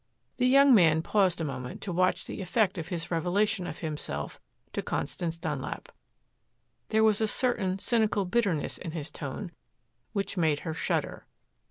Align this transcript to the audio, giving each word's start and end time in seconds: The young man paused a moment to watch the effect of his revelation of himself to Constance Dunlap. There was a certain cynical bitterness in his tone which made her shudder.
The 0.37 0.47
young 0.47 0.73
man 0.73 1.03
paused 1.03 1.39
a 1.39 1.43
moment 1.45 1.79
to 1.81 1.91
watch 1.91 2.25
the 2.25 2.41
effect 2.41 2.79
of 2.79 2.87
his 2.87 3.11
revelation 3.11 3.67
of 3.67 3.81
himself 3.81 4.39
to 4.73 4.81
Constance 4.81 5.37
Dunlap. 5.37 5.91
There 6.89 7.03
was 7.03 7.21
a 7.21 7.27
certain 7.27 7.77
cynical 7.77 8.25
bitterness 8.25 8.79
in 8.79 8.93
his 8.93 9.11
tone 9.11 9.51
which 10.11 10.37
made 10.37 10.61
her 10.61 10.73
shudder. 10.73 11.27